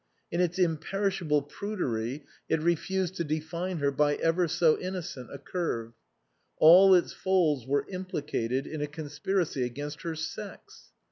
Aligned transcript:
In 0.31 0.41
its 0.41 0.57
imperishable 0.57 1.43
prudery 1.43 2.23
it 2.49 2.59
refused 2.59 3.13
to 3.17 3.23
define 3.23 3.77
her 3.77 3.91
by 3.91 4.15
ever 4.15 4.47
so 4.47 4.79
innocent 4.79 5.31
a 5.31 5.37
curve; 5.37 5.93
all 6.57 6.95
its 6.95 7.13
folds 7.13 7.67
were 7.67 7.85
implicated 7.87 8.65
in 8.65 8.81
a 8.81 8.87
con 8.87 9.05
spiracy 9.05 9.63
against 9.63 10.01
her 10.01 10.15
sex. 10.15 10.91